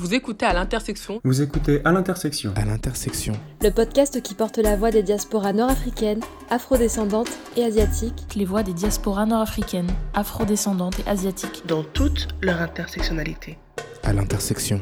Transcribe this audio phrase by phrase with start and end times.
[0.00, 1.20] Vous écoutez à l'intersection.
[1.24, 2.54] Vous écoutez à l'intersection.
[2.56, 3.34] À l'intersection.
[3.62, 8.14] Le podcast qui porte la voix des diasporas nord-africaines, afrodescendantes et asiatiques.
[8.34, 11.64] Les voix des diasporas nord-africaines, afrodescendantes et asiatiques.
[11.66, 13.58] Dans toute leur intersectionnalité.
[14.02, 14.80] À l'intersection.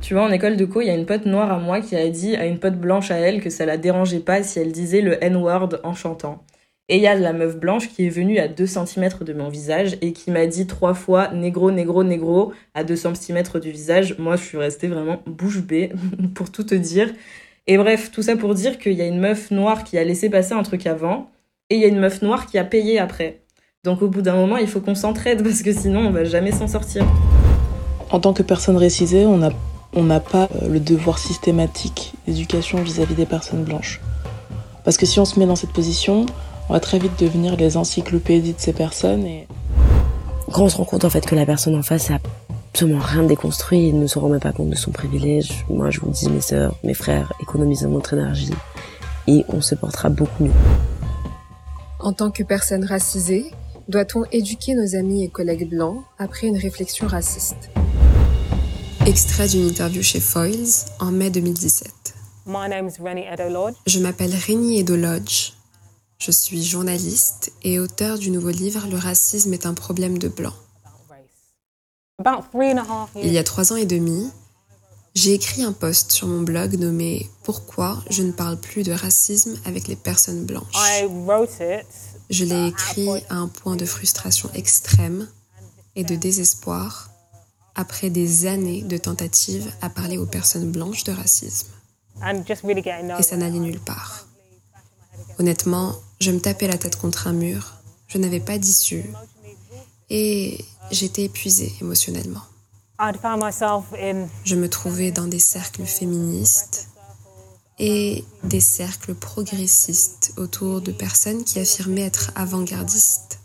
[0.00, 1.94] Tu vois, en école de co, il y a une pote noire à moi qui
[1.94, 4.72] a dit à une pote blanche à elle que ça la dérangeait pas si elle
[4.72, 6.42] disait le N-word en chantant.
[6.92, 9.48] Et il y a la meuf blanche qui est venue à 2 cm de mon
[9.48, 14.18] visage et qui m'a dit trois fois négro, négro, négro à 2 cm du visage.
[14.18, 15.92] Moi, je suis restée vraiment bouche bée
[16.34, 17.08] pour tout te dire.
[17.68, 20.28] Et bref, tout ça pour dire qu'il y a une meuf noire qui a laissé
[20.28, 21.30] passer un truc avant
[21.70, 23.42] et il y a une meuf noire qui a payé après.
[23.84, 26.50] Donc au bout d'un moment, il faut qu'on s'entraide parce que sinon, on va jamais
[26.50, 27.06] s'en sortir.
[28.10, 33.26] En tant que personne racisée, on n'a pas euh, le devoir systématique d'éducation vis-à-vis des
[33.26, 34.00] personnes blanches.
[34.84, 36.26] Parce que si on se met dans cette position,
[36.70, 39.26] on va très vite devenir les encyclopédies de ces personnes.
[39.26, 39.48] Et...
[40.52, 42.20] Quand on se rend compte en fait que la personne en face a
[42.72, 45.98] absolument rien déconstruit et ne se rend même pas compte de son privilège, moi je
[45.98, 48.54] vous dis mes sœurs, mes frères, économisons notre énergie
[49.26, 50.52] et on se portera beaucoup mieux.
[51.98, 53.50] En tant que personne racisée,
[53.88, 57.70] doit-on éduquer nos amis et collègues blancs après une réflexion raciste?
[59.06, 62.14] Extrait d'une interview chez Foyles en mai 2017.
[62.46, 65.54] Je m'appelle Rennie Edo Lodge.
[66.20, 70.52] Je suis journaliste et auteur du nouveau livre Le racisme est un problème de blanc.
[73.16, 74.30] Il y a trois ans et demi,
[75.14, 79.58] j'ai écrit un post sur mon blog nommé Pourquoi je ne parle plus de racisme
[79.64, 80.66] avec les personnes blanches.
[82.28, 85.26] Je l'ai écrit à un point de frustration extrême
[85.96, 87.10] et de désespoir
[87.74, 91.68] après des années de tentatives à parler aux personnes blanches de racisme.
[92.22, 94.26] Et ça n'allait nulle part.
[95.38, 97.76] Honnêtement, je me tapais la tête contre un mur,
[98.06, 99.10] je n'avais pas d'issue
[100.10, 102.42] et j'étais épuisée émotionnellement.
[104.44, 106.88] Je me trouvais dans des cercles féministes
[107.78, 113.38] et des cercles progressistes autour de personnes qui affirmaient être avant-gardistes.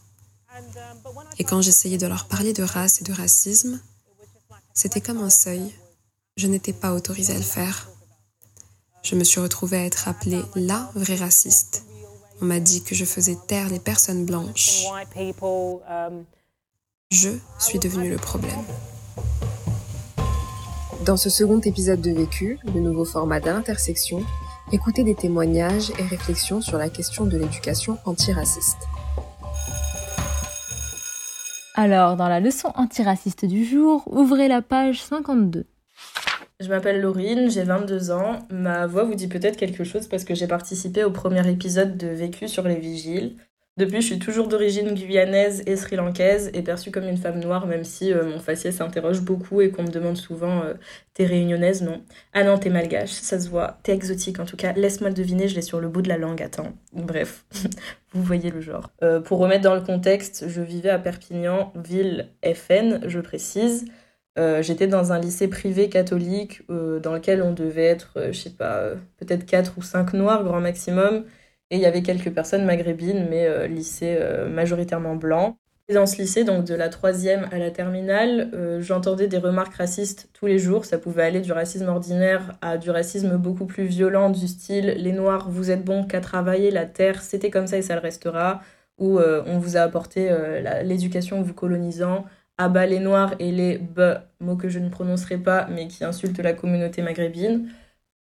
[1.40, 3.80] Et quand j'essayais de leur parler de race et de racisme,
[4.74, 5.74] c'était comme un seuil.
[6.36, 7.90] Je n'étais pas autorisée à le faire.
[9.04, 11.86] Je me suis retrouvée à être appelée la vraie raciste.
[12.42, 14.86] On m'a dit que je faisais taire les personnes blanches.
[17.12, 17.30] Je
[17.60, 18.60] suis devenue le problème.
[21.06, 24.24] Dans ce second épisode de Vécu, le nouveau format d'intersection,
[24.72, 28.80] écoutez des témoignages et réflexions sur la question de l'éducation antiraciste.
[31.76, 35.66] Alors, dans la leçon antiraciste du jour, ouvrez la page 52.
[36.62, 38.40] Je m'appelle Laurine, j'ai 22 ans.
[38.50, 42.08] Ma voix vous dit peut-être quelque chose parce que j'ai participé au premier épisode de
[42.08, 43.36] Vécu sur les vigiles.
[43.78, 47.84] Depuis, je suis toujours d'origine guyanaise et sri-lankaise et perçue comme une femme noire, même
[47.84, 50.76] si euh, mon faciès s'interroge beaucoup et qu'on me demande souvent euh,
[51.14, 52.02] T'es réunionnaise Non?
[52.32, 53.78] Ah non, t'es malgache, ça se voit.
[53.84, 54.72] T'es exotique en tout cas.
[54.72, 56.42] Laisse-moi deviner, je l'ai sur le bout de la langue.
[56.42, 56.72] Attends.
[56.94, 57.44] Bref,
[58.14, 58.92] vous voyez le genre.
[59.04, 63.84] Euh, pour remettre dans le contexte, je vivais à Perpignan, ville FN, je précise.
[64.38, 69.46] J'étais dans un lycée privé catholique dans lequel on devait être, je sais pas, peut-être
[69.46, 71.24] 4 ou 5 noirs, grand maximum.
[71.72, 75.58] Et il y avait quelques personnes maghrébines, mais euh, lycée euh, majoritairement blanc.
[75.88, 79.76] Et dans ce lycée, donc de la troisième à la terminale, euh, j'entendais des remarques
[79.76, 80.86] racistes tous les jours.
[80.86, 85.12] Ça pouvait aller du racisme ordinaire à du racisme beaucoup plus violent, du style les
[85.12, 88.62] Noirs, vous êtes bons qu'à travailler, la terre, c'était comme ça et ça le restera.
[88.98, 90.34] Ou on vous a apporté
[90.84, 92.24] l'éducation vous colonisant,
[92.58, 94.02] à bas les Noirs et les B,
[94.40, 97.70] mots que je ne prononcerai pas, mais qui insultent la communauté maghrébine.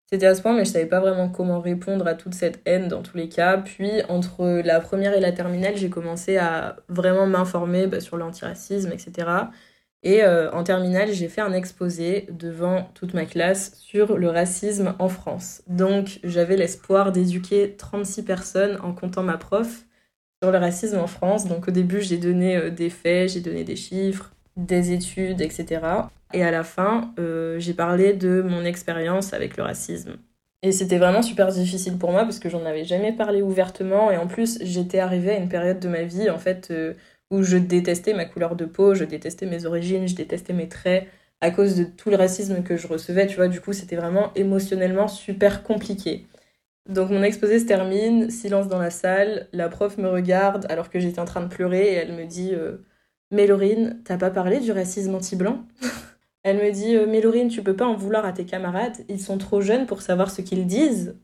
[0.05, 2.89] C'était à ce point, mais je savais pas vraiment comment répondre à toute cette haine
[2.89, 3.57] dans tous les cas.
[3.57, 8.91] Puis, entre la première et la terminale, j'ai commencé à vraiment m'informer bah, sur l'antiracisme,
[8.91, 9.29] etc.
[10.03, 14.95] Et euh, en terminale, j'ai fait un exposé devant toute ma classe sur le racisme
[14.99, 15.63] en France.
[15.67, 19.85] Donc, j'avais l'espoir d'éduquer 36 personnes en comptant ma prof
[20.41, 21.47] sur le racisme en France.
[21.47, 25.81] Donc, au début, j'ai donné euh, des faits, j'ai donné des chiffres, des études, etc.
[26.33, 30.17] Et à la fin, euh, j'ai parlé de mon expérience avec le racisme.
[30.63, 34.11] Et c'était vraiment super difficile pour moi parce que j'en avais jamais parlé ouvertement.
[34.11, 36.93] Et en plus, j'étais arrivée à une période de ma vie, en fait, euh,
[37.31, 41.07] où je détestais ma couleur de peau, je détestais mes origines, je détestais mes traits
[41.41, 43.27] à cause de tout le racisme que je recevais.
[43.27, 46.25] Tu vois, du coup, c'était vraiment émotionnellement super compliqué.
[46.89, 50.99] Donc mon exposé se termine, silence dans la salle, la prof me regarde alors que
[50.99, 52.77] j'étais en train de pleurer et elle me dit euh,
[53.31, 55.65] Mais Laurine, t'as pas parlé du racisme anti-blanc?
[56.43, 59.37] Elle me dit euh, Mélorine, tu peux pas en vouloir à tes camarades, ils sont
[59.37, 61.15] trop jeunes pour savoir ce qu'ils disent.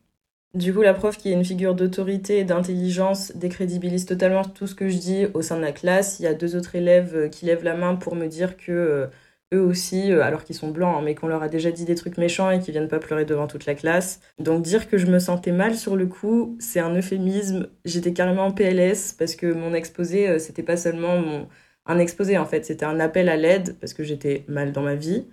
[0.54, 4.75] Du coup, la prof, qui est une figure d'autorité et d'intelligence, décrédibilise totalement tout ce
[4.75, 6.19] que je dis au sein de la classe.
[6.19, 8.71] Il y a deux autres élèves euh, qui lèvent la main pour me dire que
[8.71, 9.07] euh,
[9.53, 11.95] eux aussi, euh, alors qu'ils sont blancs, hein, mais qu'on leur a déjà dit des
[11.95, 14.21] trucs méchants et qu'ils viennent pas pleurer devant toute la classe.
[14.39, 17.69] Donc dire que je me sentais mal sur le coup, c'est un euphémisme.
[17.85, 21.47] J'étais carrément en PLS parce que mon exposé, euh, c'était pas seulement mon...
[21.85, 24.95] un exposé en fait, c'était un appel à l'aide parce que j'étais mal dans ma
[24.95, 25.25] vie.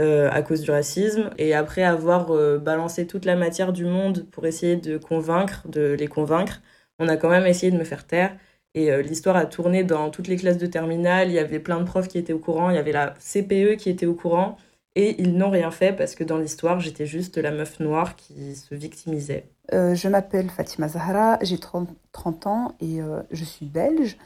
[0.00, 1.30] Euh, à cause du racisme.
[1.38, 2.26] Et après avoir
[2.58, 6.62] balancé toute la matière du monde pour essayer de convaincre, de les convaincre,
[6.98, 8.36] on a quand même essayé de me faire taire.
[8.74, 11.28] Et euh, l'histoire a tourné dans toutes les classes de terminale.
[11.28, 12.70] Il y avait plein de profs qui étaient au courant.
[12.70, 14.56] Il y avait la CPE qui était au courant.
[14.96, 18.54] Et ils n'ont rien fait parce que dans l'histoire, j'étais juste la meuf noire qui
[18.54, 19.48] se victimisait.
[19.72, 24.16] Euh, je m'appelle Fatima Zahra, j'ai 30, 30, ans et euh, je suis belge.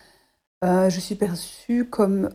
[0.63, 2.31] je suis perçue comme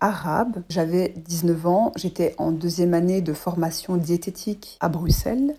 [0.00, 0.62] arabe.
[0.68, 5.54] J'avais 19 ans, j'étais en deuxième année de formation diététique à Bruxelles.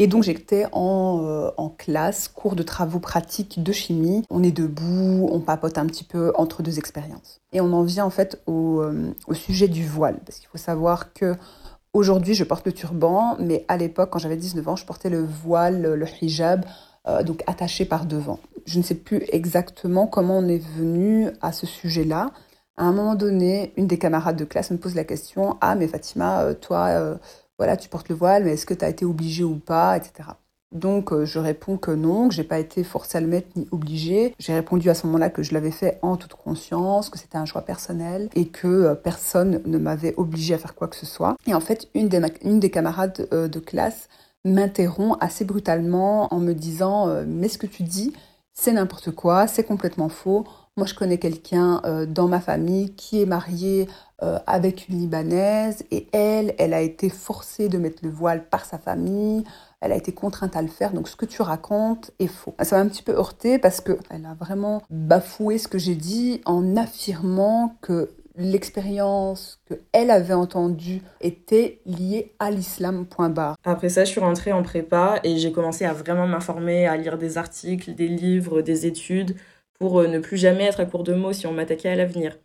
[0.00, 4.24] Et donc j'étais en, euh, en classe, cours de travaux pratiques de chimie.
[4.30, 7.40] On est debout, on papote un petit peu entre deux expériences.
[7.52, 10.20] Et on en vient en fait au, euh, sujet du voile.
[10.24, 11.34] Parce qu'il faut savoir que
[11.92, 15.24] aujourd'hui je porte le turban, mais à l'époque quand j'avais 19 ans, je portais le
[15.24, 16.64] voile, le hijab,
[17.08, 18.38] euh, donc attaché par devant.
[18.66, 22.30] Je ne sais plus exactement comment on est venu à ce sujet-là.
[22.76, 25.88] À un moment donné, une des camarades de classe me pose la question Ah, mais
[25.88, 27.18] Fatima, toi,
[27.58, 30.30] voilà, tu portes le voile, mais est-ce que tu as été obligée ou pas, etc.
[30.72, 33.66] Donc euh, je réponds que non, que j'ai pas été forcée à le mettre ni
[33.70, 34.34] obligée.
[34.38, 37.46] J'ai répondu à ce moment-là que je l'avais fait en toute conscience, que c'était un
[37.46, 41.36] choix personnel et que euh, personne ne m'avait obligée à faire quoi que ce soit.
[41.46, 44.08] Et en fait, une des, une des camarades euh, de classe
[44.44, 48.12] m'interrompt assez brutalement en me disant mais ce que tu dis,
[48.54, 50.44] c'est n'importe quoi, c'est complètement faux.
[50.76, 53.88] Moi, je connais quelqu'un dans ma famille qui est marié
[54.22, 58.64] euh, avec une Libanaise et elle, elle a été forcée de mettre le voile par
[58.64, 59.44] sa famille,
[59.80, 62.54] elle a été contrainte à le faire, donc ce que tu racontes est faux.
[62.62, 66.40] Ça m'a un petit peu heurté parce qu'elle a vraiment bafoué ce que j'ai dit
[66.46, 73.06] en affirmant que l'expérience qu'elle avait entendue était liée à l'islam.
[73.64, 77.18] Après ça, je suis rentrée en prépa et j'ai commencé à vraiment m'informer, à lire
[77.18, 79.36] des articles, des livres, des études
[79.78, 82.36] pour euh, ne plus jamais être à court de mots si on m'attaquait à l'avenir.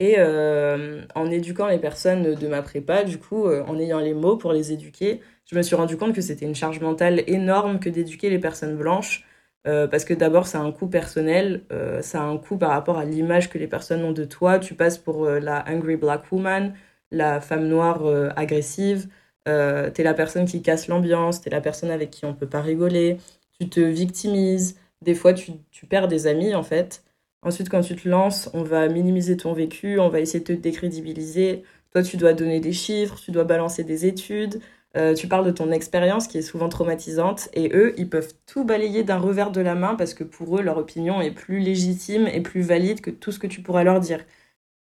[0.00, 4.14] Et euh, en éduquant les personnes de ma prépa, du coup, euh, en ayant les
[4.14, 7.80] mots pour les éduquer, je me suis rendu compte que c'était une charge mentale énorme
[7.80, 9.24] que d'éduquer les personnes blanches.
[9.66, 11.64] Euh, parce que d'abord, ça a un coût personnel,
[12.00, 14.58] ça a un coût par rapport à l'image que les personnes ont de toi.
[14.60, 16.74] Tu passes pour la angry black woman,
[17.10, 18.06] la femme noire
[18.36, 19.08] agressive,
[19.44, 23.18] t'es la personne qui casse l'ambiance, t'es la personne avec qui on peut pas rigoler,
[23.60, 27.02] tu te victimises, des fois tu, tu perds des amis en fait.
[27.42, 30.52] Ensuite, quand tu te lances, on va minimiser ton vécu, on va essayer de te
[30.52, 31.62] décrédibiliser.
[31.92, 34.60] Toi, tu dois donner des chiffres, tu dois balancer des études,
[34.96, 38.64] euh, tu parles de ton expérience qui est souvent traumatisante, et eux, ils peuvent tout
[38.64, 42.26] balayer d'un revers de la main parce que pour eux, leur opinion est plus légitime
[42.26, 44.24] et plus valide que tout ce que tu pourrais leur dire.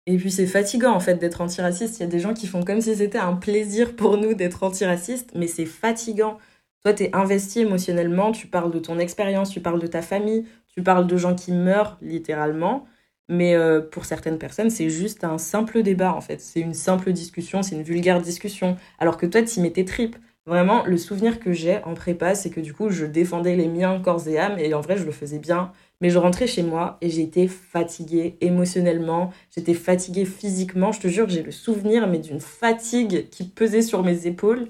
[0.06, 1.98] Et puis c'est fatigant en fait d'être antiraciste.
[1.98, 4.62] Il y a des gens qui font comme si c'était un plaisir pour nous d'être
[4.62, 6.38] antiraciste, mais c'est fatigant.
[6.84, 10.44] Toi, tu es investi émotionnellement, tu parles de ton expérience, tu parles de ta famille,
[10.69, 12.84] tu parles de gens qui meurent littéralement,
[13.31, 16.42] mais euh, pour certaines personnes, c'est juste un simple débat en fait.
[16.42, 18.76] C'est une simple discussion, c'est une vulgaire discussion.
[18.98, 20.16] Alors que toi, tu mets tes tripes.
[20.46, 23.98] Vraiment, le souvenir que j'ai en prépa, c'est que du coup, je défendais les miens
[23.98, 25.72] corps et âme, et en vrai, je le faisais bien.
[26.02, 30.93] Mais je rentrais chez moi et j'étais fatiguée émotionnellement, j'étais fatiguée physiquement.
[30.93, 34.69] Je te jure, j'ai le souvenir, mais d'une fatigue qui pesait sur mes épaules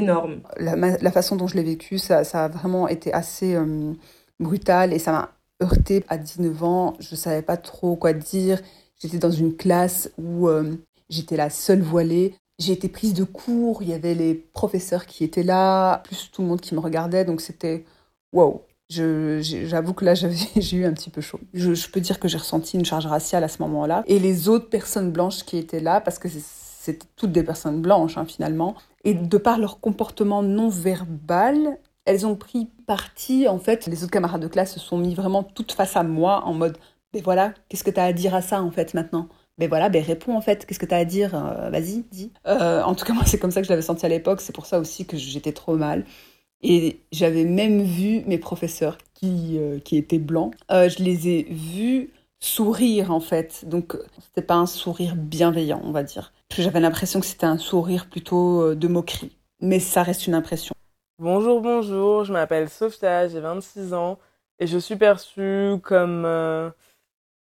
[0.00, 3.92] La, façon dont je l'ai vécu, ça, a vraiment été assez euh,
[4.40, 6.94] brutal et ça m'a heurté à 19 ans.
[6.98, 8.60] Je ne savais pas trop quoi dire.
[9.00, 10.74] J'étais dans une classe où euh,
[11.08, 12.34] j'étais la seule voilée.
[12.58, 16.40] J'ai été prise de cours, il y avait les professeurs qui étaient là, plus tout
[16.40, 17.84] le monde qui me regardait, donc c'était
[18.32, 18.62] wow.
[18.88, 21.40] J'avoue que là, j'ai eu un petit peu chaud.
[21.52, 24.04] Je, je peux dire que j'ai ressenti une charge raciale à ce moment-là.
[24.06, 26.28] Et les autres personnes blanches qui étaient là, parce que
[26.86, 28.74] c'était toutes des personnes blanches hein, finalement,
[29.04, 34.12] et de par leur comportement non verbal, elles ont pris parti, en fait, les autres
[34.12, 36.78] camarades de classe se sont mis vraiment toutes face à moi en mode,
[37.12, 39.28] mais voilà, qu'est-ce que tu as à dire à ça, en fait, maintenant?
[39.58, 42.30] Mais voilà, ben réponds en fait, qu'est-ce que tu as à dire euh, Vas-y, dis.
[42.46, 44.54] Euh, en tout cas, moi, c'est comme ça que je l'avais senti à l'époque, c'est
[44.54, 46.04] pour ça aussi que j'étais trop mal.
[46.62, 52.10] Et j'avais même vu mes professeurs qui, euh, qui étaient blancs, je les ai vus
[52.40, 53.64] sourire en fait.
[53.66, 56.32] Donc, c'était pas un sourire bienveillant, on va dire.
[56.56, 59.36] J'avais l'impression que c'était un sourire plutôt de moquerie.
[59.60, 60.74] Mais ça reste une impression.
[61.18, 64.18] Bonjour, bonjour, je m'appelle Sofia, j'ai 26 ans
[64.58, 66.68] et je suis perçue comme euh,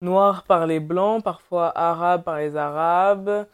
[0.02, 3.46] noire par les blancs, parfois arabe par les arabes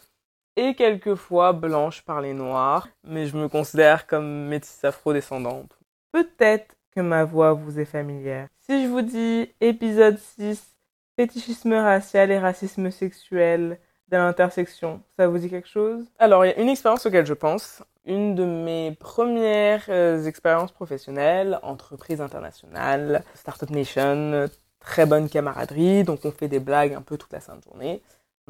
[0.57, 5.79] et quelquefois blanche par les noirs, mais je me considère comme métisse afro-descendante.
[6.11, 8.49] Peut-être que ma voix vous est familière.
[8.67, 10.78] Si je vous dis épisode 6,
[11.19, 15.03] fétichisme racial et racisme sexuel, de l'intersection.
[15.19, 16.07] Ça vous dit quelque chose?
[16.21, 17.83] Alors, il y a une expérience auquel je pense.
[18.07, 24.49] Une de mes premières euh, expériences professionnelles, entreprise internationale, Startup Nation,
[24.79, 28.01] très bonne camaraderie, donc on fait des blagues un peu toute la sainte journée.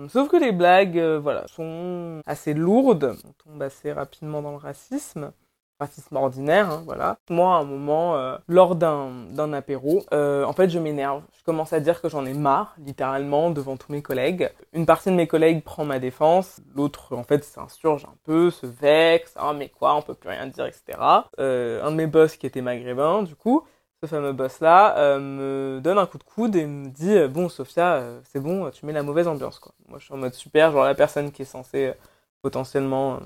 [0.09, 4.59] Sauf que les blagues, euh, voilà, sont assez lourdes, on tombe assez rapidement dans le
[4.59, 5.33] racisme
[5.81, 7.19] racisme ordinaire, hein, voilà.
[7.31, 11.23] Moi, à un moment, euh, lors d'un, apéro, euh, en fait, je m'énerve.
[11.39, 14.51] Je commence à dire que j'en ai marre, littéralement, devant tous mes collègues.
[14.73, 18.67] Une partie de mes collègues prend ma défense, l'autre, en fait, s'insurge un peu, se
[18.67, 20.99] vexe, ah mais quoi, on peut plus rien dire, etc.
[21.39, 23.65] Euh, un de mes boss qui était maghrébin, du coup,
[24.03, 28.39] ce fameux boss-là me donne un coup de coude et me dit bon Sophia c'est
[28.39, 30.95] bon tu mets la mauvaise ambiance quoi moi je suis en mode super genre la
[30.95, 31.95] personne qui est censée
[32.41, 33.19] potentiellement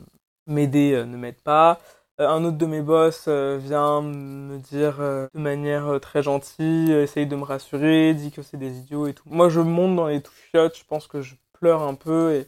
[0.47, 1.79] m'aider ne m'aide pas
[2.19, 7.27] un autre de mes boss euh, vient me dire euh, de manière très gentille, essaye
[7.27, 9.29] de me rassurer, dit que c'est des idiots et tout.
[9.29, 12.47] Moi, je monte dans les touchiottes, je pense que je pleure un peu et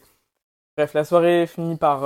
[0.77, 2.01] bref, la soirée finit par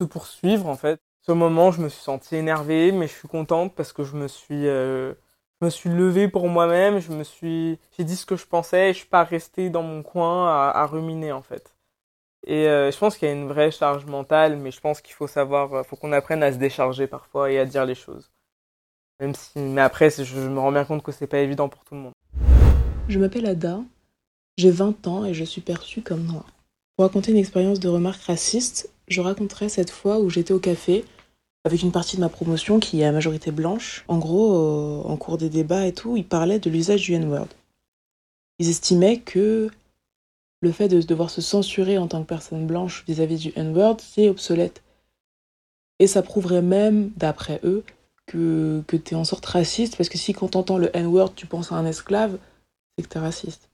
[0.00, 1.00] se poursuivre en fait.
[1.22, 4.28] Ce moment, je me suis sentie énervée, mais je suis contente parce que je me
[4.28, 5.14] suis, je
[5.62, 8.92] me suis levée pour moi-même, je me suis, j'ai dit ce que je pensais et
[8.94, 11.75] je suis pas restée dans mon coin à ruminer en fait.
[12.46, 15.14] Et euh, je pense qu'il y a une vraie charge mentale, mais je pense qu'il
[15.14, 18.30] faut savoir, euh, faut qu'on apprenne à se décharger parfois et à dire les choses.
[19.20, 21.94] Même si, mais après, je me rends bien compte que c'est pas évident pour tout
[21.94, 22.12] le monde.
[23.08, 23.80] Je m'appelle Ada,
[24.58, 26.46] j'ai 20 ans et je suis perçue comme noire.
[26.96, 31.04] Pour raconter une expérience de remarque raciste, je raconterai cette fois où j'étais au café
[31.64, 34.04] avec une partie de ma promotion qui est à majorité blanche.
[34.06, 37.48] En gros, euh, en cours des débats et tout, ils parlaient de l'usage du N-word.
[38.60, 39.68] Ils estimaient que
[40.60, 44.28] le fait de devoir se censurer en tant que personne blanche vis-à-vis du N-word, c'est
[44.28, 44.82] obsolète.
[45.98, 47.84] Et ça prouverait même, d'après eux,
[48.26, 51.46] que, que tu es en sorte raciste, parce que si quand t'entends le N-word, tu
[51.46, 52.38] penses à un esclave,
[52.96, 53.68] c'est que t'es raciste.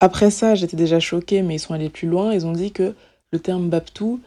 [0.00, 2.94] Après ça, j'étais déjà choquée, mais ils sont allés plus loin, ils ont dit que
[3.32, 4.20] le terme Baptou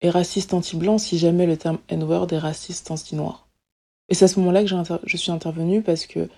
[0.00, 3.46] est raciste anti-blanc si jamais le terme N-word est raciste anti-noir.
[4.08, 4.70] Et c'est à ce moment-là que
[5.04, 6.28] je suis intervenue parce que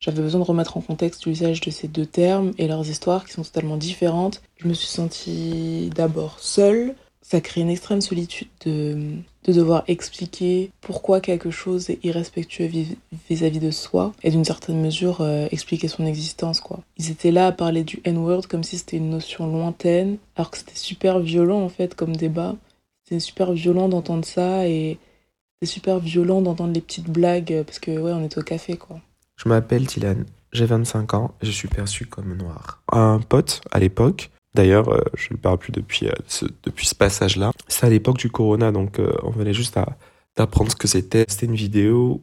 [0.00, 3.32] j'avais besoin de remettre en contexte l'usage de ces deux termes et leurs histoires qui
[3.32, 4.42] sont totalement différentes.
[4.58, 6.94] Je me suis sentie d'abord seule.
[7.20, 12.70] Ça crée une extrême solitude de, de devoir expliquer pourquoi quelque chose est irrespectueux
[13.28, 16.80] vis-à-vis de soi et d'une certaine mesure euh, expliquer son existence quoi.
[16.96, 20.58] Ils étaient là à parler du N-word comme si c'était une notion lointaine alors que
[20.58, 22.56] c'était super violent en fait comme débat.
[23.04, 24.98] C'était super violent d'entendre ça et
[25.54, 29.00] c'était super violent d'entendre les petites blagues parce que ouais on est au café quoi.
[29.38, 32.82] Je m'appelle Dylan, j'ai 25 ans je suis perçu comme noir.
[32.90, 36.96] Un pote à l'époque, d'ailleurs euh, je ne parle plus depuis, euh, ce, depuis ce
[36.96, 39.78] passage-là, c'est à l'époque du corona, donc euh, on venait juste
[40.36, 41.24] d'apprendre ce que c'était.
[41.28, 42.22] C'était une vidéo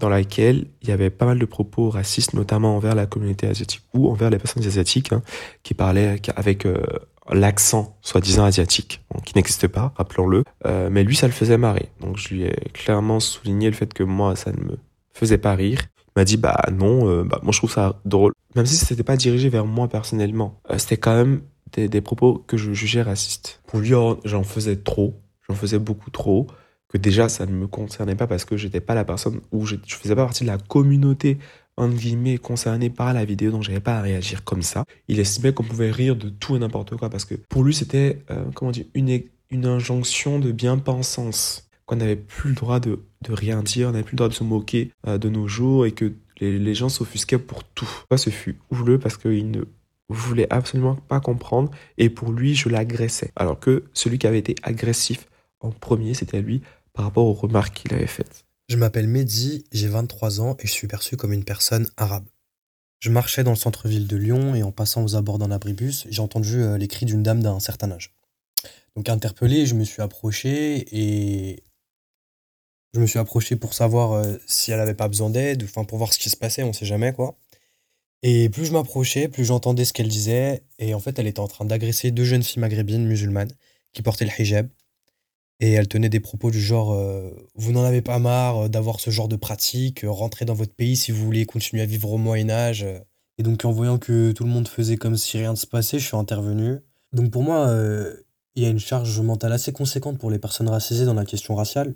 [0.00, 3.82] dans laquelle il y avait pas mal de propos racistes, notamment envers la communauté asiatique
[3.94, 5.22] ou envers les personnes asiatiques hein,
[5.62, 6.66] qui parlaient avec
[7.30, 10.42] l'accent soi-disant asiatique, qui n'existe pas, rappelons-le.
[10.90, 11.90] mais lui, ça le faisait marrer.
[12.00, 14.78] Donc je lui ai clairement souligné le fait que moi, ça ne me
[15.12, 15.78] faisait pas rire
[16.20, 18.32] m'a dit bah non, euh, bah, moi je trouve ça drôle.
[18.54, 22.56] Même si c'était pas dirigé vers moi personnellement, euh, c'était quand même des, propos que
[22.56, 23.60] je jugeais racistes.
[23.66, 26.46] Pour lui, oh, j'en faisais trop, j'en faisais beaucoup trop,
[26.88, 29.94] que déjà ça ne me concernait pas parce que j'étais pas la personne je, je
[29.94, 31.38] faisais pas partie de la communauté
[31.76, 34.84] entre guillemets concernée par la vidéo donc j'avais pas à réagir comme ça.
[35.08, 38.22] Il estimait qu'on pouvait rire de tout et n'importe quoi parce que pour lui c'était
[38.30, 39.22] euh, comment dire une
[39.52, 44.04] une injonction de bien-pensance qu'on n'avait plus le droit de, de rien dire, on n'avait
[44.04, 46.88] plus le droit de se moquer euh, de nos jours et que les, les gens
[46.88, 47.90] s'offusquaient pour tout.
[48.08, 49.64] Moi, ce fut houleux parce qu'il ne
[50.08, 53.32] voulait absolument pas comprendre et pour lui, je l'agressais.
[53.34, 55.26] Alors que celui qui avait été agressif
[55.58, 58.44] en premier, c'était lui par rapport aux remarques qu'il avait faites.
[58.68, 62.26] Je m'appelle Mehdi, j'ai 23 ans et je suis perçu comme une personne arabe.
[63.00, 66.22] Je marchais dans le centre-ville de Lyon et en passant aux abords d'un abribus, j'ai
[66.22, 68.14] entendu euh, les cris d'une dame d'un certain âge.
[68.94, 71.64] Donc interpellé, je me suis approché et
[72.94, 75.98] je me suis approché pour savoir euh, si elle avait pas besoin d'aide, enfin pour
[75.98, 77.38] voir ce qui se passait, on sait jamais quoi.
[78.22, 80.62] Et plus je m'approchais, plus j'entendais ce qu'elle disait.
[80.78, 83.52] Et en fait, elle était en train d'agresser deux jeunes filles maghrébines musulmanes
[83.92, 84.68] qui portaient le hijab.
[85.60, 89.10] Et elle tenait des propos du genre euh, Vous n'en avez pas marre d'avoir ce
[89.10, 92.86] genre de pratique, rentrez dans votre pays si vous voulez continuer à vivre au Moyen-Âge.
[93.38, 95.98] Et donc, en voyant que tout le monde faisait comme si rien ne se passait,
[95.98, 96.78] je suis intervenu.
[97.12, 98.14] Donc, pour moi, euh,
[98.54, 101.54] il y a une charge mentale assez conséquente pour les personnes racisées dans la question
[101.54, 101.94] raciale.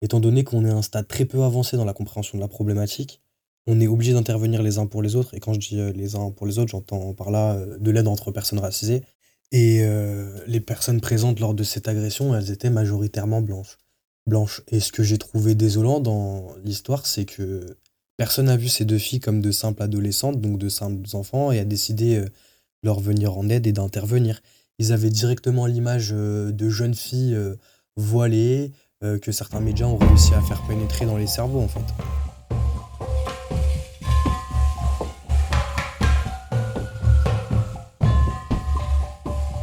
[0.00, 2.48] Étant donné qu'on est à un stade très peu avancé dans la compréhension de la
[2.48, 3.20] problématique,
[3.66, 5.34] on est obligé d'intervenir les uns pour les autres.
[5.34, 7.90] Et quand je dis euh, les uns pour les autres, j'entends par là euh, de
[7.90, 9.04] l'aide entre personnes racisées.
[9.52, 13.76] Et euh, les personnes présentes lors de cette agression, elles étaient majoritairement blanches.
[14.26, 14.62] blanches.
[14.68, 17.76] Et ce que j'ai trouvé désolant dans l'histoire, c'est que
[18.16, 21.58] personne n'a vu ces deux filles comme de simples adolescentes, donc de simples enfants, et
[21.58, 22.30] a décidé de
[22.82, 24.40] leur venir en aide et d'intervenir.
[24.78, 27.36] Ils avaient directement l'image de jeunes filles
[27.96, 31.84] voilées que certains médias ont réussi à faire pénétrer dans les cerveaux en fait.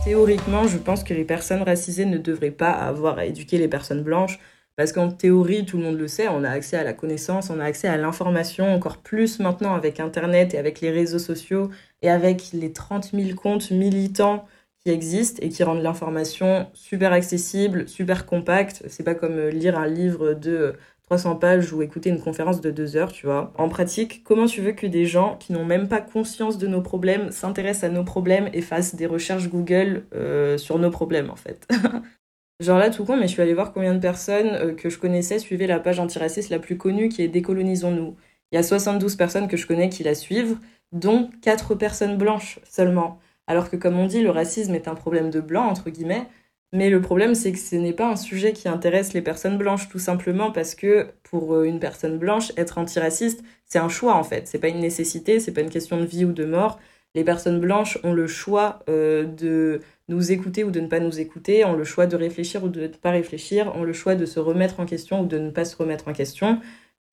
[0.05, 4.03] Théoriquement, je pense que les personnes racisées ne devraient pas avoir à éduquer les personnes
[4.03, 4.39] blanches,
[4.77, 7.59] parce qu'en théorie, tout le monde le sait, on a accès à la connaissance, on
[7.59, 12.09] a accès à l'information, encore plus maintenant avec Internet et avec les réseaux sociaux et
[12.09, 14.45] avec les 30 000 comptes militants
[14.85, 18.83] qui existent et qui rendent l'information super accessible, super compacte.
[18.87, 22.69] C'est pas comme euh, lire un livre de 300 pages ou écouter une conférence de
[22.69, 23.51] deux heures, tu vois.
[23.57, 26.81] En pratique, comment tu veux que des gens qui n'ont même pas conscience de nos
[26.81, 31.35] problèmes s'intéressent à nos problèmes et fassent des recherches Google euh, sur nos problèmes, en
[31.35, 31.67] fait?
[32.59, 34.99] Genre là, tout con, mais je suis allée voir combien de personnes euh, que je
[34.99, 38.15] connaissais suivaient la page antiraciste la plus connue qui est Décolonisons-nous.
[38.51, 40.57] Il y a 72 personnes que je connais qui la suivent,
[40.91, 43.19] dont 4 personnes blanches seulement.
[43.47, 46.27] Alors que comme on dit, le racisme est un problème de blanc, entre guillemets,
[46.73, 49.87] mais le problème, c'est que ce n'est pas un sujet qui intéresse les personnes blanches,
[49.87, 54.23] tout simplement parce que pour euh, une personne blanche, être antiraciste, c'est un choix en
[54.23, 54.47] fait.
[54.47, 56.79] C'est pas une nécessité, c'est pas une question de vie ou de mort.
[57.13, 61.19] Les personnes blanches ont le choix euh, de nous écouter ou de ne pas nous
[61.19, 64.25] écouter, ont le choix de réfléchir ou de ne pas réfléchir, ont le choix de
[64.25, 66.59] se remettre en question ou de ne pas se remettre en question.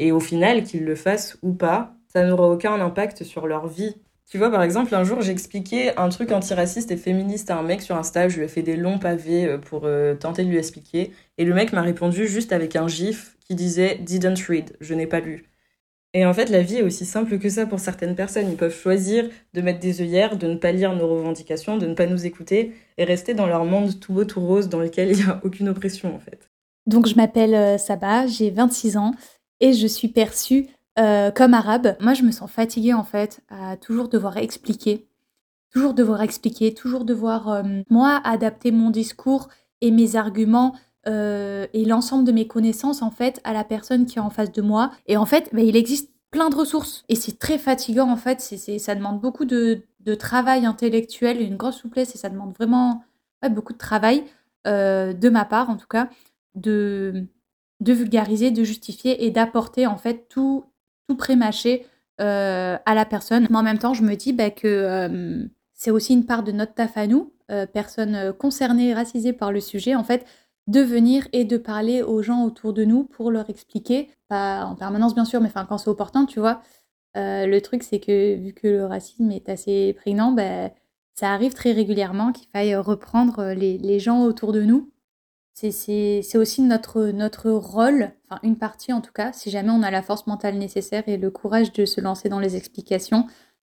[0.01, 3.95] Et au final, qu'ils le fassent ou pas, ça n'aura aucun impact sur leur vie.
[4.33, 7.83] Tu vois, par exemple, un jour, j'expliquais un truc antiraciste et féministe à un mec
[7.83, 8.31] sur Insta.
[8.31, 11.13] Je lui ai fait des longs pavés euh, pour euh, tenter de lui expliquer.
[11.37, 15.07] Et le mec m'a répondu juste avec un gif qui disait Didn't read, je n'ai
[15.07, 15.45] pas lu.
[16.15, 18.49] Et en fait, la vie est aussi simple que ça pour certaines personnes.
[18.49, 21.93] Ils peuvent choisir de mettre des œillères, de ne pas lire nos revendications, de ne
[21.93, 25.17] pas nous écouter et rester dans leur monde tout beau, tout rose dans lequel il
[25.19, 26.49] n'y a aucune oppression en fait.
[26.87, 29.13] Donc je m'appelle euh, Saba, j'ai 26 ans
[29.61, 30.69] et je suis perçue
[30.99, 35.09] euh, comme arabe, moi je me sens fatiguée en fait à toujours devoir expliquer,
[35.73, 39.49] toujours devoir expliquer, toujours devoir euh, moi adapter mon discours
[39.81, 40.77] et mes arguments
[41.09, 44.53] euh, et l'ensemble de mes connaissances en fait à la personne qui est en face
[44.53, 44.93] de moi.
[45.07, 48.41] Et en fait, bah, il existe plein de ressources et c'est très fatigant en fait.
[48.41, 49.85] C'est, ça demande beaucoup de,
[50.19, 53.03] travail intellectuel, une grosse souplesse et ça demande vraiment
[53.51, 54.25] beaucoup de travail
[54.67, 56.09] de ma part en tout cas
[56.55, 57.27] de
[57.83, 60.65] de vulgariser, de justifier et d'apporter en fait tout,
[61.13, 61.87] tout pré-mâché
[62.21, 63.47] euh, à la personne.
[63.51, 65.45] Mais en même temps, je me dis bah, que euh,
[65.75, 69.61] c'est aussi une part de notre taf à nous, euh, personnes concernées, racisées par le
[69.61, 70.27] sujet, en fait,
[70.67, 74.77] de venir et de parler aux gens autour de nous pour leur expliquer, pas en
[74.77, 76.63] permanence bien sûr, mais quand c'est opportun, tu vois.
[77.17, 80.71] le truc, c'est que vu que le racisme est assez prégnant, bah,
[81.15, 84.93] ça arrive très régulièrement qu'il faille reprendre les gens autour de nous
[85.55, 90.03] c'est aussi notre, rôle, enfin une partie en tout cas, si jamais on a la
[90.03, 93.27] force mentale nécessaire et le courage de se lancer dans les explications,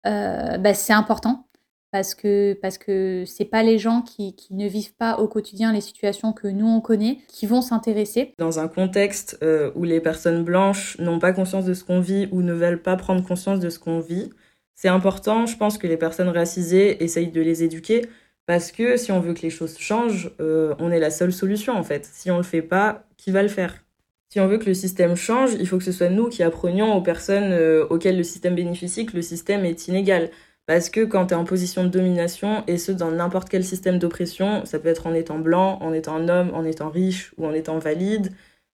[0.06, 1.46] euh, bah, c'est important
[1.90, 5.72] parce que parce que c'est pas les gens qui, qui, ne vivent pas au quotidien
[5.72, 8.34] les situations que nous on connaît qui vont s'intéresser.
[8.38, 12.28] Dans un contexte euh, où les personnes blanches n'ont pas conscience de ce qu'on vit
[12.32, 14.30] ou ne veulent pas prendre conscience de ce qu'on vit,
[14.74, 18.02] c'est important, je pense, que les personnes racisées essayent de les éduquer
[18.46, 21.74] parce que si on veut que les choses changent, euh, on est la seule solution
[21.74, 22.04] en fait.
[22.12, 23.84] Si on le fait pas, qui va le faire?
[24.30, 26.94] Si on veut que le système change, il faut que ce soit nous qui apprenions
[26.96, 30.30] aux personnes euh, auxquelles le système bénéficie que le système est inégal.
[30.66, 33.98] Parce que quand tu es en position de domination, et ce dans n'importe quel système
[33.98, 37.46] d'oppression, ça peut être en étant blanc, en étant un homme, en étant riche ou
[37.46, 38.32] en étant valide,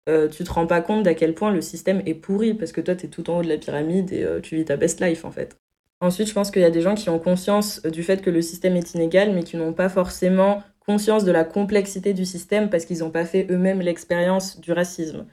[0.09, 2.81] euh, tu te rends pas compte d'à quel point le système est pourri parce que
[2.81, 5.25] toi tu es tout en haut de la pyramide et tu vis ta best life
[5.25, 5.59] en fait.
[6.01, 8.41] Ensuite, je pense qu'il y a des gens qui ont conscience du fait que le
[8.43, 12.85] système est inégal, mais qui n'ont pas forcément conscience de la complexité du système parce
[12.85, 15.27] qu'ils n'ont pas fait eux-mêmes l'expérience du racisme.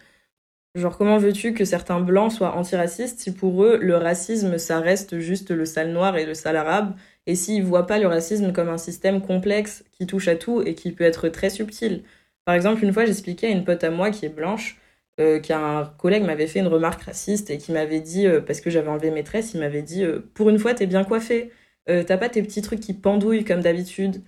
[0.76, 5.20] Genre, comment veux-tu que certains blancs soient antiracistes si pour eux, le racisme, ça reste
[5.20, 6.96] juste le sale noir et le sale arabe,
[7.28, 10.76] et s'ils voient pas le racisme comme un système complexe qui touche à tout et
[10.76, 12.04] qui peut être très subtil?
[12.46, 14.78] Par exemple, une fois, j'expliquais à une pote à moi qui est blanche
[15.18, 18.70] euh, qu'un collègue m'avait fait une remarque raciste et qui m'avait dit, euh, parce que
[18.70, 21.52] j'avais enlevé mes tresses, il m'avait dit euh, Pour une fois, t'es bien coiffé,
[21.88, 24.24] t'as pas tes petits trucs qui pendouillent comme d'habitude.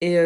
[0.00, 0.16] Et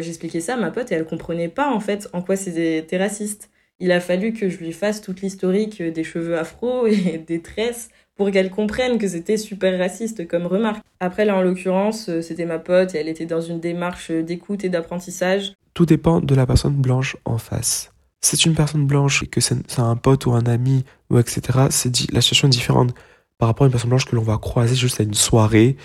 [0.00, 3.48] j'expliquais ça à ma pote et elle comprenait pas en fait en quoi c'était raciste.
[3.78, 7.90] Il a fallu que je lui fasse toute l'historique des cheveux afro et des tresses
[8.16, 10.84] pour qu'elle comprenne que c'était super raciste comme remarque.
[10.98, 14.68] Après, là, en l'occurrence, c'était ma pote et elle était dans une démarche d'écoute et
[14.68, 15.54] d'apprentissage.
[15.74, 17.91] Tout dépend de la personne blanche en face
[18.22, 22.10] c'est une personne blanche et que c'est un pote ou un ami ou etc., c'est
[22.12, 22.94] la situation est différente
[23.42, 25.76] par rapport à une personne blanche que l'on va croiser juste à une soirée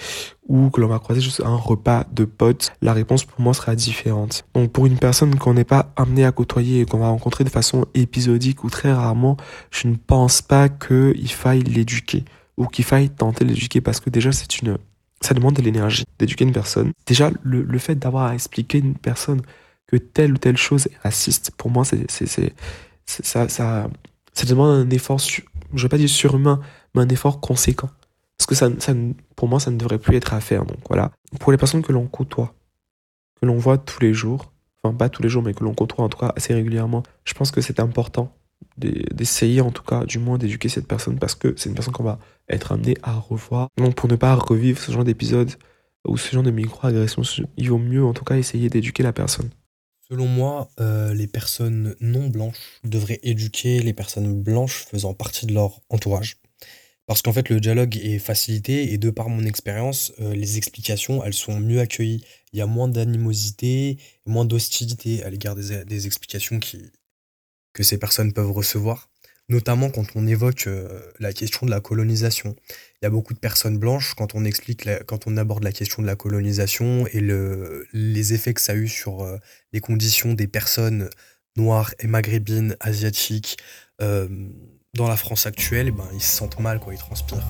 [0.48, 3.56] ou que l'on va croiser juste à un repas de potes, la réponse pour moi
[3.56, 4.46] sera différente.
[4.54, 7.50] Donc pour une personne qu'on n'est pas amené à côtoyer et qu'on va rencontrer de
[7.50, 9.38] façon épisodique ou très rarement,
[9.72, 12.26] je ne pense pas qu'il faille l'éduquer
[12.58, 14.78] ou qu'il faille tenter l'éduquer parce que déjà c'est une
[15.22, 16.92] ça demande de l'énergie d'éduquer une personne.
[17.08, 19.42] Déjà, le, le fait d'avoir à expliquer une personne
[19.88, 22.54] que telle ou telle chose est raciste, pour moi, c'est, c'est,
[23.06, 23.90] ça,
[24.46, 26.62] demande un effort, je ne vais pas dire surhumain,
[26.94, 27.90] mais un effort conséquent.
[28.38, 28.70] Parce que ça,
[29.36, 30.66] pour moi, ça ne devrait plus être à faire.
[30.66, 31.12] Donc voilà.
[31.40, 32.54] Pour les personnes que l'on côtoie,
[33.40, 36.06] que l'on voit tous les jours, enfin pas tous les jours, mais que l'on côtoie
[36.06, 38.34] en tout cas assez régulièrement, je pense que c'est important
[38.78, 42.04] d'essayer en tout cas, du moins, d'éduquer cette personne parce que c'est une personne qu'on
[42.04, 43.70] va être amené à revoir.
[43.78, 45.52] Donc pour ne pas revivre ce genre d'épisode
[46.08, 47.24] ou ce genre de micro-agression,
[47.58, 49.50] il vaut mieux en tout cas essayer d'éduquer la personne.
[50.10, 55.54] Selon moi, euh, les personnes non blanches devraient éduquer les personnes blanches faisant partie de
[55.54, 56.38] leur entourage.
[57.08, 61.24] Parce qu'en fait, le dialogue est facilité et de par mon expérience, euh, les explications,
[61.24, 62.24] elles sont mieux accueillies.
[62.54, 66.60] Il y a moins d'animosité, moins d'hostilité à l'égard des, explications
[67.74, 69.10] que ces personnes peuvent recevoir,
[69.50, 72.56] notamment quand on évoque euh, la question de la colonisation.
[73.02, 74.88] Il y a beaucoup de personnes blanches, quand on explique,
[75.38, 79.24] aborde la question de la colonisation et le, les effets que ça a eu sur
[79.24, 79.38] euh,
[79.72, 81.10] les conditions des personnes
[81.56, 83.58] noires et maghrébines, asiatiques,
[84.02, 84.28] euh,
[84.94, 87.46] dans la France actuelle, ben, ils se sentent mal, quoi, ils transpirent.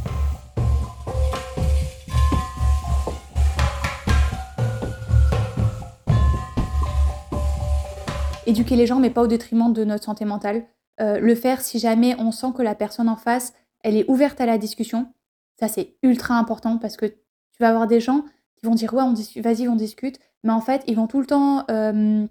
[8.47, 10.63] éduquer les gens, mais pas au détriment de notre santé mentale.
[10.99, 14.41] Euh, le faire si jamais on sent que la personne en face, elle est ouverte
[14.41, 15.11] à la discussion.
[15.59, 19.03] Ça, c'est ultra important parce que tu vas avoir des gens qui vont dire ouais,
[19.03, 22.25] on vas-y, on discute, mais en fait, ils vont tout le temps euh,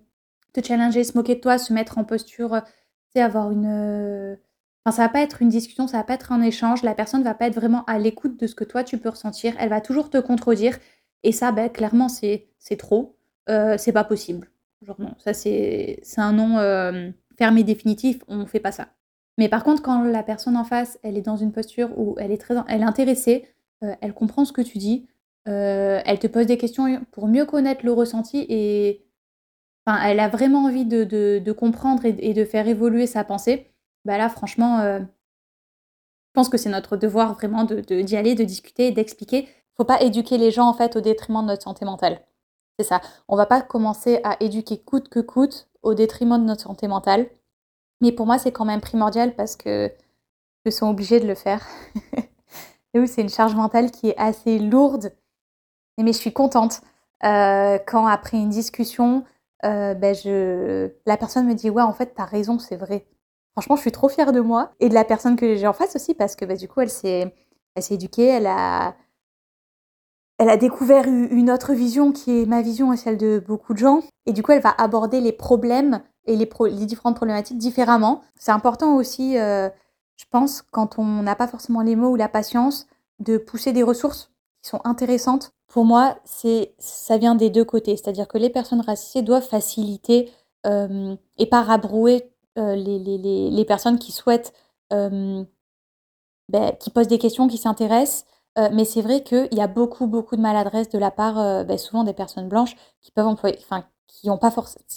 [0.52, 3.66] te challenger, se moquer de toi, se mettre en posture, tu sais, avoir une.
[3.66, 4.36] Euh,
[4.84, 6.82] enfin, ça va pas être une discussion, ça va pas être un échange.
[6.82, 9.54] La personne va pas être vraiment à l'écoute de ce que toi tu peux ressentir.
[9.58, 10.78] Elle va toujours te contredire.
[11.22, 12.48] Et ça, ben, clairement, c'est
[12.78, 13.16] trop.
[13.46, 14.50] c'est pas possible.
[14.82, 18.88] Genre non, ça c'est un euh, fermé définitif, on fait pas ça.
[19.38, 22.32] Mais par contre, quand la personne en face, elle est dans une posture où elle
[22.32, 23.46] est très, elle est intéressée,
[23.84, 25.06] euh, elle comprend ce que tu dis,
[25.48, 29.04] euh, elle te pose des questions pour mieux connaître le ressenti et
[29.86, 33.70] enfin, elle a vraiment envie de, de, comprendre et, de faire évoluer sa pensée.
[34.04, 35.04] Bah là, franchement, je
[36.32, 39.48] pense que c'est notre devoir vraiment d'y aller, de discuter, d'expliquer.
[39.76, 42.20] Faut pas éduquer les gens en fait au détriment de notre santé mentale.
[42.78, 43.00] C'est ça.
[43.28, 47.28] On va pas commencer à éduquer coûte que coûte au détriment de notre santé mentale.
[48.00, 49.90] Mais pour moi, c'est quand même primordial parce que
[50.64, 51.66] ils sont obligés de le faire.
[52.94, 55.12] Et oui, c'est une charge mentale qui est assez lourde.
[55.98, 56.80] Mais je suis contente
[57.24, 59.24] euh, quand après une discussion,
[59.64, 60.14] euh, ben
[61.06, 63.06] la personne me dit ouais en fait t'as raison c'est vrai.
[63.52, 65.96] Franchement je suis trop fière de moi et de la personne que j'ai en face
[65.96, 67.34] aussi parce que ben, du coup elle s'est
[67.74, 68.94] elle s'est éduquée, elle a
[70.38, 73.78] elle a découvert une autre vision qui est ma vision et celle de beaucoup de
[73.78, 74.02] gens.
[74.26, 76.46] Et du coup, elle va aborder les problèmes et les,
[76.86, 78.22] différentes problématiques différemment.
[78.38, 79.70] C'est important aussi, euh,
[80.16, 82.86] je pense, quand on n'a pas forcément les mots ou la patience,
[83.18, 84.30] de pousser des ressources
[84.62, 85.52] qui sont intéressantes.
[85.68, 87.96] Pour moi, c'est ça vient des deux côtés.
[87.96, 90.30] C'est-à-dire que les personnes racisées doivent faciliter
[90.66, 94.52] euh, et pas rabrouer euh, les, personnes qui souhaitent,
[94.90, 95.46] ben,
[96.78, 98.26] qui posent des questions, qui s'intéressent.
[98.58, 101.64] Euh, mais c'est vrai qu'il y a beaucoup, beaucoup de maladresse de la part, euh,
[101.64, 104.50] bah, souvent des personnes blanches qui peuvent employer, enfin, qui ont pas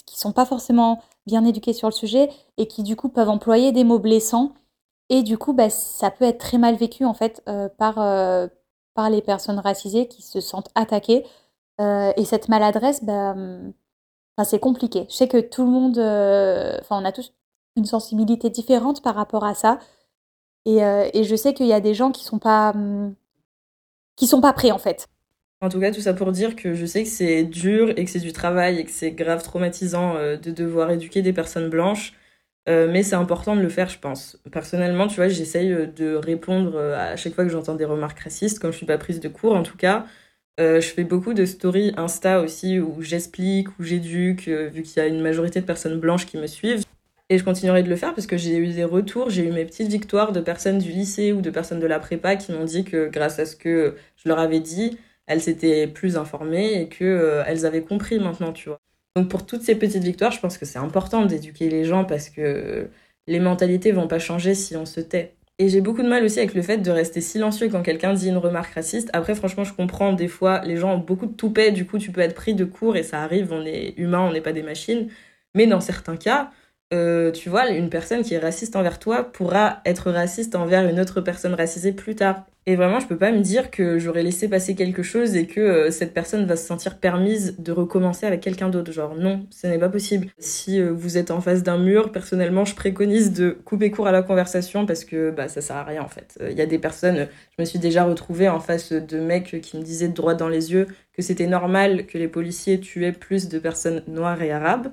[0.06, 3.72] qui sont pas forcément bien éduquées sur le sujet et qui du coup peuvent employer
[3.72, 4.54] des mots blessants
[5.10, 7.96] et du coup, bah, ça peut être très mal vécu en fait euh, par,
[8.94, 11.24] par les personnes racisées qui se sentent attaquées.
[11.80, 13.72] et cette maladresse, hum,
[14.44, 15.06] c'est compliqué.
[15.10, 15.98] Je sais que tout le monde,
[16.80, 17.32] enfin, on a tous
[17.76, 19.78] une sensibilité différente par rapport à ça.
[20.66, 23.14] Et, et je sais qu'il y a des gens qui sont pas hum,
[24.20, 25.08] qui sont pas prêts en fait.
[25.62, 28.10] En tout cas, tout ça pour dire que je sais que c'est dur et que
[28.10, 32.12] c'est du travail et que c'est grave traumatisant euh, de devoir éduquer des personnes blanches.
[32.68, 34.38] Euh, mais c'est important de le faire, je pense.
[34.52, 38.58] Personnellement, tu vois, j'essaye euh, de répondre à chaque fois que j'entends des remarques racistes,
[38.58, 40.06] comme je suis pas prise de cours en tout cas.
[40.58, 45.08] je fais beaucoup de stories Insta aussi où j'explique, où j'éduque, vu qu'il y a
[45.08, 46.84] une majorité de personnes blanches qui me suivent.
[47.30, 49.64] Et je continuerai de le faire parce que j'ai eu des retours, j'ai eu mes
[49.64, 52.84] petites victoires de personnes du lycée ou de personnes de la prépa qui m'ont dit
[52.84, 57.04] que grâce à ce que je leur avais dit, elles s'étaient plus informées et que
[57.04, 58.80] euh, elles avaient compris maintenant, tu vois.
[59.14, 62.30] Donc pour toutes ces petites victoires, je pense que c'est important d'éduquer les gens parce
[62.30, 62.88] que
[63.28, 65.36] les mentalités vont pas changer si on se tait.
[65.60, 68.28] Et j'ai beaucoup de mal aussi avec le fait de rester silencieux quand quelqu'un dit
[68.28, 69.08] une remarque raciste.
[69.12, 72.10] Après, franchement, je comprends, des fois, les gens ont beaucoup de toupets, du coup, tu
[72.10, 74.62] peux être pris de court et ça arrive, on est humain, on n'est pas des
[74.62, 75.08] machines.
[75.54, 76.50] Mais dans certains cas,
[76.92, 80.98] euh, tu vois, une personne qui est raciste envers toi pourra être raciste envers une
[80.98, 82.44] autre personne racisée plus tard.
[82.66, 85.60] Et vraiment, je peux pas me dire que j'aurais laissé passer quelque chose et que
[85.60, 88.92] euh, cette personne va se sentir permise de recommencer avec quelqu'un d'autre.
[88.92, 90.28] Genre, non, ce n'est pas possible.
[90.38, 94.12] Si euh, vous êtes en face d'un mur, personnellement, je préconise de couper court à
[94.12, 96.38] la conversation parce que bah, ça sert à rien en fait.
[96.50, 99.76] Il y a des personnes, je me suis déjà retrouvée en face de mecs qui
[99.78, 103.58] me disaient droit dans les yeux que c'était normal que les policiers tuaient plus de
[103.58, 104.88] personnes noires et arabes.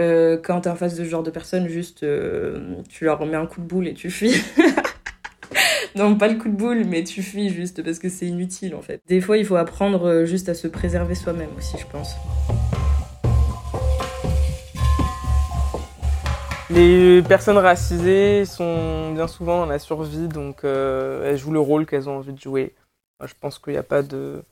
[0.00, 3.36] Euh, quand t'es en face de ce genre de personnes, juste euh, tu leur remets
[3.36, 4.34] un coup de boule et tu fuis.
[5.94, 8.82] non, pas le coup de boule, mais tu fuis juste parce que c'est inutile en
[8.82, 9.00] fait.
[9.06, 12.16] Des fois, il faut apprendre euh, juste à se préserver soi-même aussi, je pense.
[16.70, 22.08] Les personnes racisées sont bien souvent dans la survie, donc elles jouent le rôle qu'elles
[22.08, 22.74] ont envie de jouer.
[23.20, 24.42] Moi, je pense qu'il n'y a pas de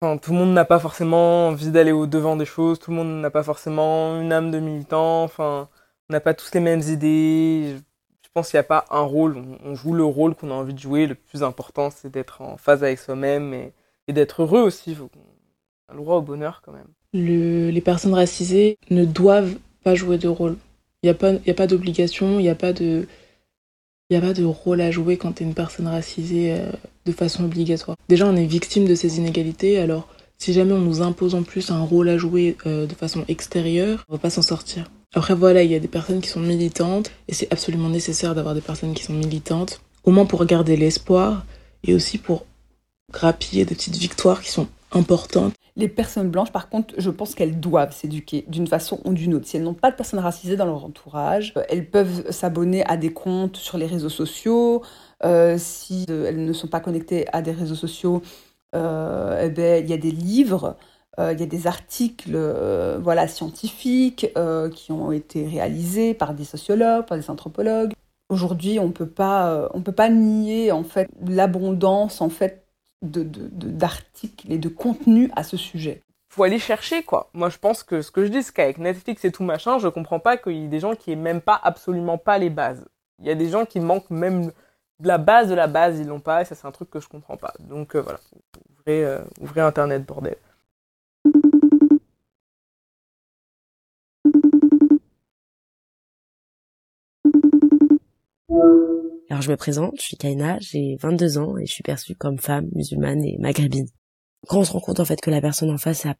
[0.00, 3.20] tout le monde n'a pas forcément envie d'aller au devant des choses, tout le monde
[3.20, 5.68] n'a pas forcément une âme de militant, enfin,
[6.08, 7.76] on n'a pas tous les mêmes idées.
[8.22, 10.72] Je pense qu'il n'y a pas un rôle, on, joue le rôle qu'on a envie
[10.72, 11.06] de jouer.
[11.06, 13.72] Le plus important, c'est d'être en phase avec soi-même et,
[14.08, 14.96] d'être heureux aussi.
[14.98, 16.88] On a le droit au bonheur quand même.
[17.12, 20.56] les personnes racisées ne doivent pas jouer de rôle.
[21.02, 23.06] Il n'y a pas d'obligation, il n'y a pas de
[24.10, 26.70] il n'y a pas de rôle à jouer quand tu es une personne racisée euh,
[27.06, 27.96] de façon obligatoire.
[28.08, 31.70] Déjà, on est victime de ces inégalités, alors si jamais on nous impose en plus
[31.70, 34.90] un rôle à jouer euh, de façon extérieure, on va pas s'en sortir.
[35.14, 38.54] Après voilà, il y a des personnes qui sont militantes, et c'est absolument nécessaire d'avoir
[38.54, 41.44] des personnes qui sont militantes, au moins pour garder l'espoir,
[41.84, 42.46] et aussi pour
[43.12, 45.54] grappiller des petites victoires qui sont importantes.
[45.80, 49.46] Les personnes blanches, par contre, je pense qu'elles doivent s'éduquer d'une façon ou d'une autre.
[49.46, 52.98] Si elles n'ont pas de personnes racisées dans leur entourage, euh, elles peuvent s'abonner à
[52.98, 54.82] des comptes sur les réseaux sociaux.
[55.24, 58.20] Euh, si euh, elles ne sont pas connectées à des réseaux sociaux,
[58.74, 60.76] eh ben, il y a des livres,
[61.18, 62.38] il y a des articles
[63.00, 64.32] voilà, scientifiques
[64.74, 67.94] qui ont été réalisés par des sociologues, par des anthropologues.
[68.28, 72.64] Aujourd'hui, on peut pas, on peut pas nier en fait l'abondance en fait
[73.02, 76.02] d'articles de, et de contenus à ce sujet.
[76.28, 77.28] Faut aller chercher, quoi.
[77.34, 79.88] Moi, je pense que ce que je dis, c'est qu'avec Netflix et tout machin, je
[79.88, 82.86] comprends pas qu'il y ait des gens qui aient même pas, absolument pas les bases.
[83.18, 84.52] Il y a des gens qui manquent même
[85.00, 87.00] de la base de la base, ils l'ont pas, et ça, c'est un truc que
[87.00, 87.52] je comprends pas.
[87.58, 88.20] Donc, euh, voilà.
[88.88, 90.36] Euh, ouvrez Internet, bordel.
[98.50, 102.38] Alors je me présente, je suis Kaina, j'ai 22 ans et je suis perçue comme
[102.38, 103.86] femme musulmane et maghrébine.
[104.48, 106.16] Quand on se rend compte en fait que la personne en face a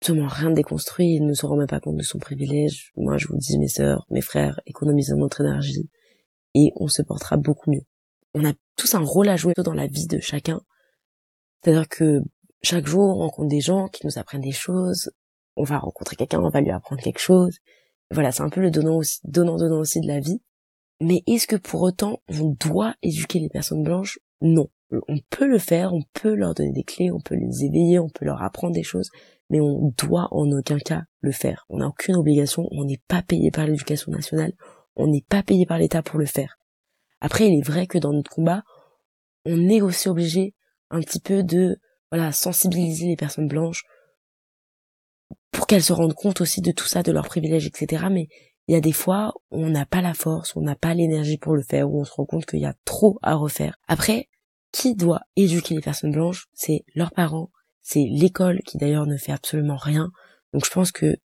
[0.00, 3.26] absolument rien déconstruit, il ne se rend même pas compte de son privilège, moi je
[3.26, 5.90] vous dis mes sœurs, mes frères, économisons notre énergie
[6.54, 7.82] et on se portera beaucoup mieux.
[8.34, 10.60] On a tous un rôle à jouer dans la vie de chacun.
[11.62, 12.20] C'est-à-dire que
[12.62, 15.10] chaque jour on rencontre des gens qui nous apprennent des choses,
[15.56, 17.58] on va rencontrer quelqu'un, on va lui apprendre quelque chose.
[18.12, 20.40] Voilà, c'est un peu le donnant donnant donnant aussi de la vie.
[21.02, 24.18] Mais est-ce que pour autant on doit éduquer les personnes blanches?
[24.40, 24.68] Non.
[25.08, 28.10] On peut le faire, on peut leur donner des clés, on peut les éveiller, on
[28.10, 29.10] peut leur apprendre des choses,
[29.48, 31.64] mais on doit en aucun cas le faire.
[31.70, 34.52] On n'a aucune obligation, on n'est pas payé par l'éducation nationale,
[34.94, 36.58] on n'est pas payé par l'État pour le faire.
[37.20, 38.64] Après, il est vrai que dans notre combat,
[39.46, 40.54] on est aussi obligé
[40.90, 43.84] un petit peu de voilà sensibiliser les personnes blanches
[45.50, 48.04] pour qu'elles se rendent compte aussi de tout ça, de leurs privilèges, etc.
[48.10, 48.28] Mais
[48.72, 51.36] il y a des fois où on n'a pas la force, on n'a pas l'énergie
[51.36, 53.76] pour le faire, où on se rend compte qu'il y a trop à refaire.
[53.86, 54.30] Après,
[54.72, 56.46] qui doit éduquer les personnes blanches?
[56.54, 57.50] C'est leurs parents,
[57.82, 60.10] c'est l'école qui d'ailleurs ne fait absolument rien.
[60.54, 61.16] Donc je pense que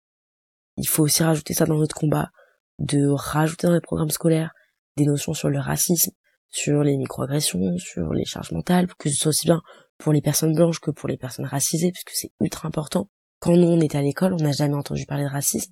[0.75, 2.31] il faut aussi rajouter ça dans notre combat,
[2.79, 4.51] de rajouter dans les programmes scolaires
[4.97, 6.11] des notions sur le racisme,
[6.49, 9.61] sur les microagressions, sur les charges mentales, que ce soit aussi bien
[9.97, 13.09] pour les personnes blanches que pour les personnes racisées, puisque c'est ultra important.
[13.39, 15.71] Quand nous on était à l'école, on n'a jamais entendu parler de racisme,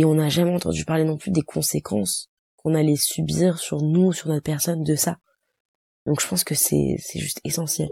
[0.00, 4.14] et on n'a jamais entendu parler non plus des conséquences qu'on allait subir sur nous,
[4.14, 5.18] sur notre personne de ça.
[6.06, 7.90] Donc je pense que c'est juste essentiel.